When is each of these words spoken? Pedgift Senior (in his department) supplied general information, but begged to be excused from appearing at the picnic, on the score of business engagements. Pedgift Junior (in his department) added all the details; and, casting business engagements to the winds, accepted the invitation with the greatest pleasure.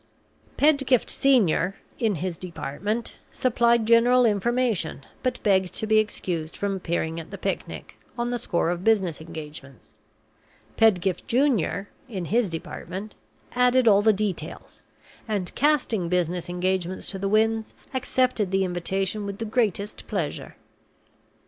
Pedgift 0.57 1.11
Senior 1.11 1.75
(in 1.99 2.15
his 2.15 2.35
department) 2.35 3.17
supplied 3.31 3.85
general 3.85 4.25
information, 4.25 5.05
but 5.21 5.37
begged 5.43 5.73
to 5.75 5.85
be 5.85 5.99
excused 5.99 6.57
from 6.57 6.75
appearing 6.75 7.19
at 7.19 7.29
the 7.29 7.37
picnic, 7.37 7.99
on 8.17 8.31
the 8.31 8.39
score 8.39 8.71
of 8.71 8.83
business 8.83 9.21
engagements. 9.21 9.93
Pedgift 10.75 11.27
Junior 11.27 11.87
(in 12.09 12.25
his 12.25 12.49
department) 12.49 13.13
added 13.51 13.87
all 13.87 14.01
the 14.01 14.11
details; 14.11 14.81
and, 15.27 15.53
casting 15.53 16.09
business 16.09 16.49
engagements 16.49 17.11
to 17.11 17.19
the 17.19 17.29
winds, 17.29 17.75
accepted 17.93 18.49
the 18.49 18.63
invitation 18.65 19.27
with 19.27 19.37
the 19.37 19.45
greatest 19.45 20.07
pleasure. 20.07 20.55